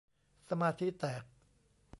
[0.49, 1.23] สมาธิแตก